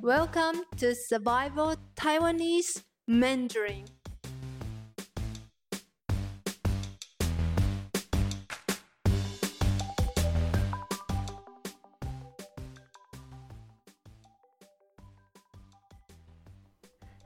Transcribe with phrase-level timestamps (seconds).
[0.00, 3.84] Welcome to Survival Taiwanese Mandarin.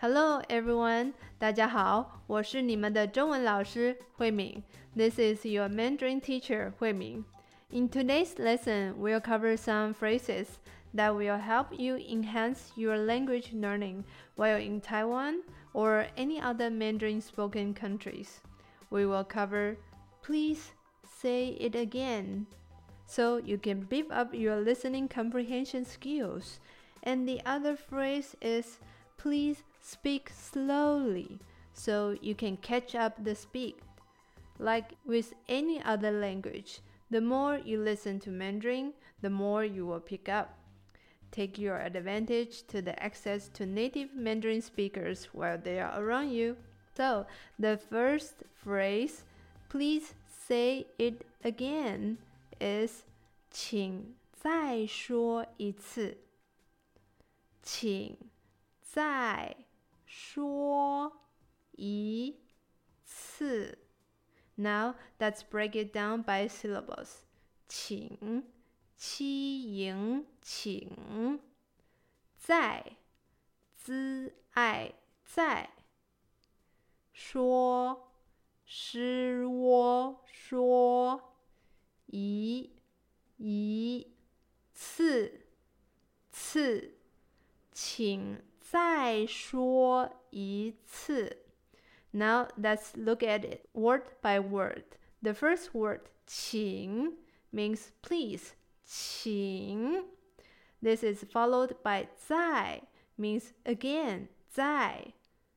[0.00, 4.62] Hello everyone，大家好，我是你们的中文老师慧敏。
[4.96, 7.24] This is your Mandarin teacher 慧敏。
[7.70, 10.46] In today's lesson, we'll cover some phrases
[10.93, 15.41] that will help you enhance your language learning while in Taiwan
[15.73, 18.41] or any other Mandarin spoken countries.
[18.89, 19.77] We will cover
[20.21, 20.71] please
[21.03, 22.47] say it again
[23.05, 26.59] so you can beef up your listening comprehension skills.
[27.03, 28.79] And the other phrase is
[29.17, 31.39] please speak slowly
[31.73, 33.75] so you can catch up the speed.
[34.59, 39.99] Like with any other language, the more you listen to Mandarin, the more you will
[39.99, 40.57] pick up.
[41.32, 46.56] Take your advantage to the access to native Mandarin speakers while they are around you.
[46.96, 47.26] So,
[47.58, 49.24] the first phrase,
[49.68, 52.18] please say it again,
[52.60, 53.04] is
[53.50, 56.16] 请再说一次。
[57.62, 58.16] 请
[58.80, 59.56] 再
[60.06, 61.12] 说
[61.76, 62.34] 一
[63.04, 63.88] 次。
[64.58, 67.24] now let's break it down by syllables.
[67.68, 68.42] 请、
[69.05, 71.37] 七迎、请、
[72.37, 72.95] 在、
[73.75, 74.93] 滋爱、
[75.25, 75.69] 在、
[77.11, 78.13] 说、
[78.63, 81.35] 诗窝、说、
[82.05, 82.71] 一、
[83.35, 84.07] 一、
[84.73, 85.47] 次、
[86.31, 86.95] 次、
[87.73, 91.45] 请再说一次。
[92.13, 94.85] now let's look at it word by word.
[95.21, 97.17] The first word, 请,
[97.51, 98.53] means please.
[98.84, 100.04] 请.
[100.80, 102.82] This is followed by 在,
[103.16, 105.12] means again, 在.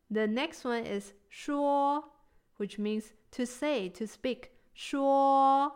[0.09, 2.03] The next one is 说,
[2.57, 4.52] which means to say, to speak.
[4.74, 5.72] 说.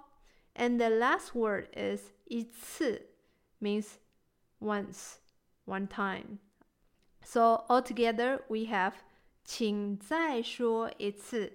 [0.56, 3.02] And the last word is 一次,
[3.62, 4.00] means
[4.60, 5.20] once,
[5.66, 6.40] one time.
[7.24, 8.94] So altogether we have
[9.44, 11.52] 请再说一次.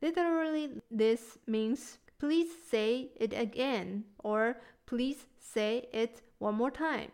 [0.00, 7.10] Literally, this means please say it again or please say it one more time.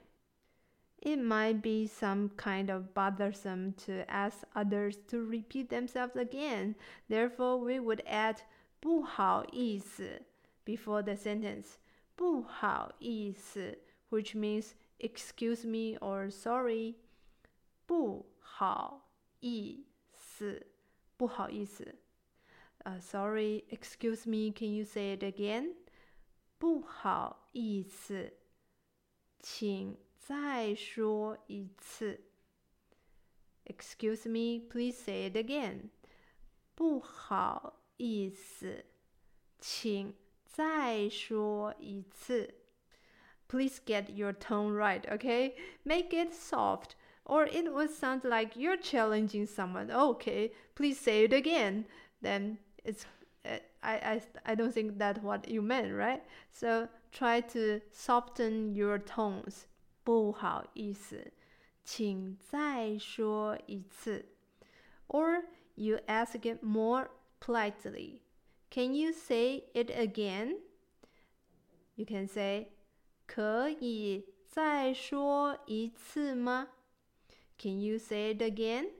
[1.00, 6.74] It might be some kind of bothersome to ask others to repeat themselves again.
[7.08, 8.42] Therefore, we would add
[8.80, 10.22] 不好意思
[10.64, 11.78] before the sentence.
[12.16, 13.78] 不好意思
[14.10, 16.96] which means excuse me or sorry.
[17.86, 19.08] 不好
[19.40, 19.88] 意思
[20.38, 20.66] 是
[21.16, 21.96] 不好意思。
[22.84, 25.74] 呃、uh,，sorry, excuse me, can you say it again？
[26.58, 28.32] 不好意思，
[29.40, 32.20] 请再说一次。
[33.64, 35.90] Excuse me, please say it again。
[36.74, 38.84] 不好意思，
[39.58, 42.54] 请再说一次。
[43.48, 45.54] Please get your tone right, okay?
[45.82, 46.90] Make it soft
[47.24, 49.90] or it would sound like you're challenging someone.
[49.90, 51.84] Okay, please say it again.
[52.22, 53.04] Then it's
[53.44, 56.22] uh, I, I, I don't think that's what you meant, right?
[56.52, 59.66] So try to soften your tones.
[60.04, 61.32] 不好意思，
[61.84, 64.24] 请再说一次。
[65.06, 65.44] Or
[65.74, 67.08] you ask it more
[67.40, 68.20] politely.
[68.70, 70.56] Can you say it again?
[71.94, 72.68] You can say,
[73.26, 76.68] 可以再说一次吗？
[77.58, 78.90] can you say it again?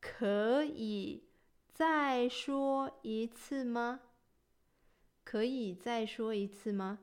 [0.00, 1.24] 可以
[1.72, 4.00] 再说一次吗？
[5.24, 6.98] 可以再说一次吗？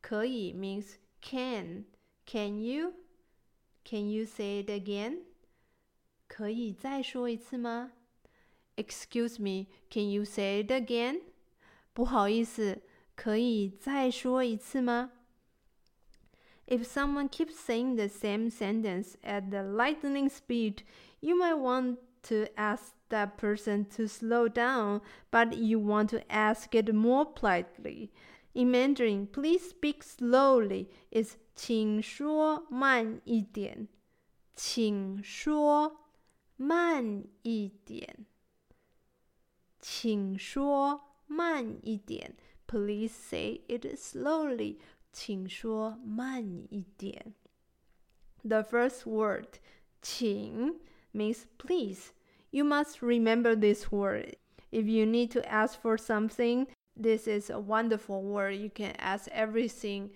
[0.00, 1.84] 可以 means can.
[2.24, 2.94] Can you?
[3.84, 5.22] Can you say it again?
[6.26, 7.92] 可以再说一次吗？
[8.76, 11.22] Excuse me, can you say it again?
[11.92, 12.82] 不好意思，
[13.14, 15.12] 可以再说一次吗？
[16.66, 20.82] if someone keeps saying the same sentence at the lightning speed,
[21.20, 25.00] you might want to ask that person to slow down,
[25.30, 28.10] but you want to ask it more politely.
[28.54, 33.88] In Mandarin, please speak slowly is 请说慢一点，
[34.54, 36.10] 请说
[36.56, 38.26] 慢一点，
[39.80, 42.36] 请说慢一点。
[42.66, 44.78] Please say it slowly
[45.12, 47.34] 请说慢一点。
[48.42, 49.58] The first word,
[50.02, 50.80] 请
[51.14, 52.12] means please.
[52.50, 54.36] You must remember this word.
[54.72, 58.56] If you need to ask for something, this is a wonderful word.
[58.56, 60.10] You can ask everything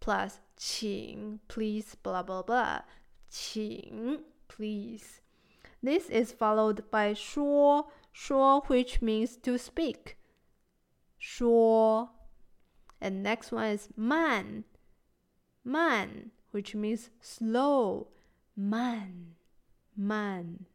[0.00, 2.82] plus 请 please blah blah blah.
[3.30, 5.20] 请 please.
[5.82, 10.16] This is followed by 说说 which means to speak.
[11.18, 12.10] 说
[13.00, 14.64] and next one is 慢
[15.64, 18.08] 慢 which means slow.
[18.54, 19.34] 慢
[19.94, 20.66] 慢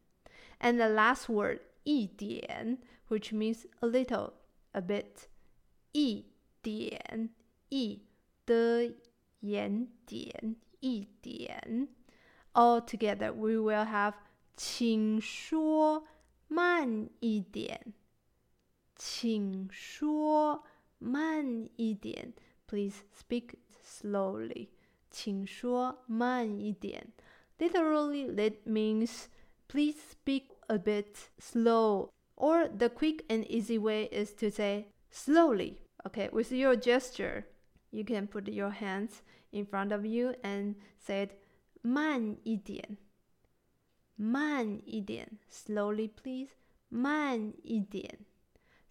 [0.60, 2.78] and the last word 一点
[3.08, 4.32] which means a little,
[4.72, 5.28] a bit.
[5.92, 6.24] 一
[6.62, 7.30] 点
[7.68, 8.02] 一
[8.46, 8.94] 的
[9.40, 11.88] 眼点一点
[12.52, 14.14] all together we will have
[14.56, 16.06] 请说
[16.48, 17.94] 慢一点，
[18.94, 20.62] 请说
[20.98, 22.34] 慢一点。
[22.66, 24.68] Please speak slowly.
[25.10, 27.12] 请说慢一点。
[27.58, 29.28] Literally, that means
[29.68, 32.10] please speak a bit slow.
[32.36, 35.78] Or the quick and easy way is to say slowly.
[36.06, 37.46] Okay, with your gesture,
[37.90, 39.22] you can put your hands
[39.52, 41.38] in front of you and say it
[41.84, 42.96] 慢一点，
[44.16, 46.50] 慢一点，slowly please，
[46.88, 48.24] 慢一点。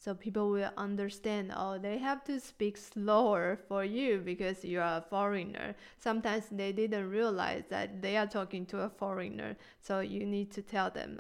[0.07, 4.99] So people will understand, oh, they have to speak slower for you because you are
[4.99, 5.75] a foreigner.
[5.99, 10.63] Sometimes they didn't realize that they are talking to a foreigner, so you need to
[10.63, 11.19] tell them.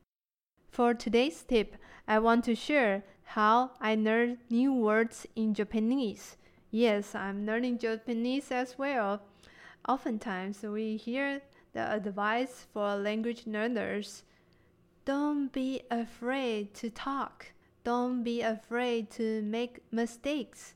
[0.71, 1.75] For today's tip,
[2.07, 6.37] I want to share how I learn new words in Japanese.
[6.71, 9.21] Yes, I'm learning Japanese as well.
[9.89, 11.41] Oftentimes, we hear
[11.73, 14.23] the advice for language learners
[15.05, 17.51] don't be afraid to talk.
[17.87, 20.75] Don't be afraid to make mistakes.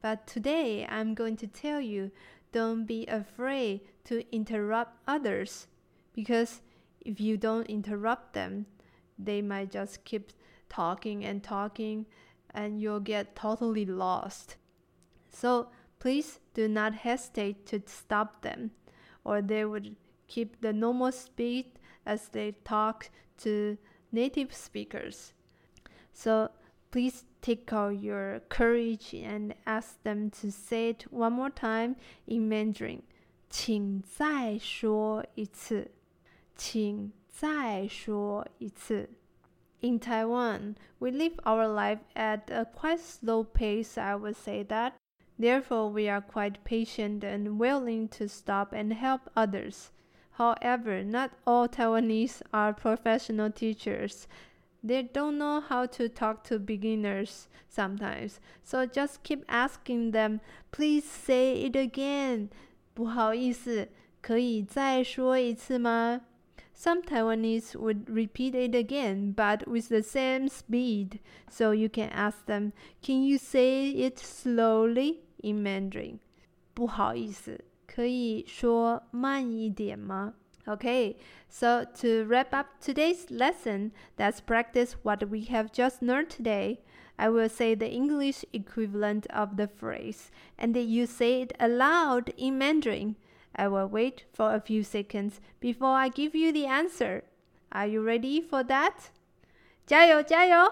[0.00, 2.12] But today I'm going to tell you
[2.50, 5.66] don't be afraid to interrupt others
[6.14, 6.62] because
[7.02, 8.64] if you don't interrupt them,
[9.18, 10.32] they might just keep
[10.70, 12.06] talking and talking
[12.54, 14.56] and you'll get totally lost.
[15.28, 15.68] So
[15.98, 18.70] please do not hesitate to stop them
[19.24, 19.94] or they would
[20.26, 21.66] keep the normal speed
[22.06, 23.10] as they talk
[23.42, 23.76] to
[24.10, 25.34] native speakers.
[26.15, 26.49] So
[26.91, 31.95] please take out your courage and ask them to say it one more time
[32.27, 33.03] in Mandarin.
[33.49, 35.91] 请再说一次，
[36.55, 39.09] 请再说一次。
[39.81, 44.93] In Taiwan, we live our life at a quite slow pace, I would say that.
[45.39, 49.89] Therefore, we are quite patient and willing to stop and help others.
[50.37, 54.27] However, not all Taiwanese are professional teachers.
[54.85, 58.39] They don't know how to talk to beginners sometimes.
[58.63, 60.39] So just keep asking them,
[60.71, 62.49] please say it again.
[62.93, 63.89] 不好意思，
[64.21, 66.21] 可以再说一次吗?
[66.75, 71.19] Some Taiwanese would repeat it again, but with the same speed.
[71.47, 72.71] So you can ask them,
[73.03, 76.17] can you say it slowly in Mandarin?
[76.73, 77.63] 不好意思。
[77.85, 80.33] 可以说慢一点吗?
[80.67, 81.17] Okay,
[81.49, 86.81] so to wrap up today's lesson, let's practice what we have just learned today.
[87.17, 92.57] I will say the English equivalent of the phrase, and you say it aloud in
[92.57, 93.15] Mandarin.
[93.55, 97.23] I will wait for a few seconds before I give you the answer.
[97.71, 99.09] Are you ready for that?
[99.87, 100.71] 加油加油!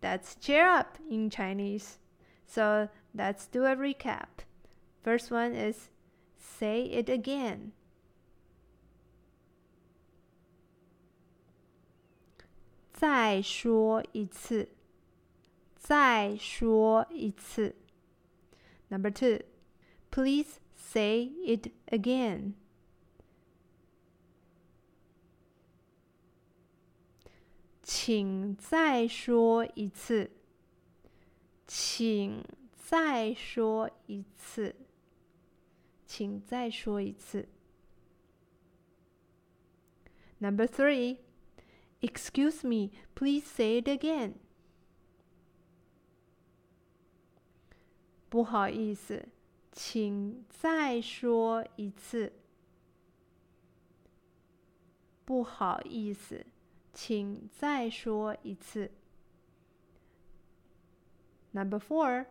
[0.00, 1.98] That's cheer up in Chinese.
[2.46, 4.44] So let's do a recap.
[5.02, 5.90] First one is
[6.38, 7.72] Say it again.
[12.99, 14.67] 再说一次。
[15.77, 17.73] 再说一次。
[18.89, 19.39] Number two,
[20.11, 22.55] please say it again.
[27.81, 30.31] 请再说一次。
[31.65, 32.43] 请
[32.75, 34.75] 再说一次。
[36.05, 37.47] 请再说一次。
[40.39, 41.19] Number three,
[42.00, 44.34] excuse me, please say it again.
[48.28, 49.28] 不好意思，
[49.72, 52.32] 请再说一次。
[55.24, 56.44] 不好意思，
[56.92, 58.90] 请再说一次。
[61.52, 62.26] Number four,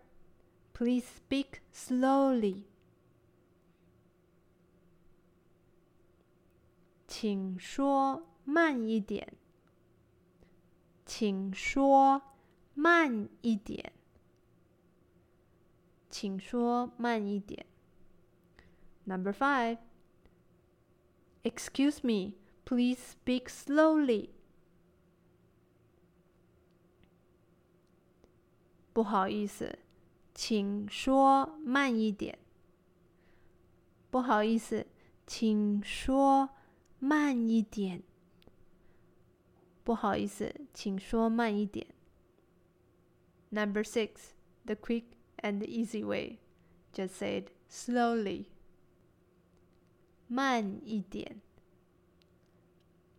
[0.73, 2.63] please speak slowly.
[7.07, 9.37] 请说慢一点。
[11.18, 12.22] 请说
[12.74, 13.92] 慢一点。
[16.08, 17.66] 请说慢一点。
[19.02, 19.78] Number five.
[21.42, 22.34] Excuse me,
[22.64, 24.28] please speak slowly.
[28.92, 29.76] 不好意思，
[30.36, 32.38] 请说慢一点。
[34.08, 34.86] 不好意思，
[35.26, 36.50] 请说。
[37.00, 38.04] 慢一点。
[39.82, 41.87] 不好意思，请说慢一点。
[43.49, 44.33] Number six,
[44.65, 45.03] the quick
[45.37, 46.39] and easy way.
[46.93, 48.45] Just say it slowly.
[50.27, 51.41] 慢一点，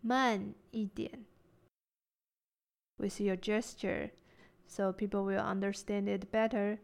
[0.01, 1.25] 慢一点。
[2.97, 4.11] With your gesture,
[4.67, 6.79] so people will understand it better.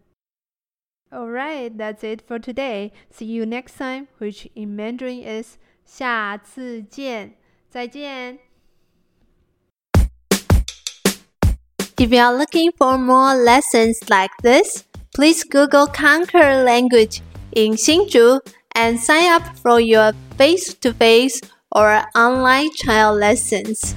[1.11, 2.93] Alright, that's it for today.
[3.09, 7.35] See you next time, which in Mandarin is 下次见，
[7.69, 8.39] 再见。
[11.98, 14.84] If you are looking for more lessons like this,
[15.14, 17.22] please Google Conquer Language
[17.52, 18.40] in Hsinchu
[18.74, 21.40] and sign up for your face to face
[21.72, 23.94] or online child lessons.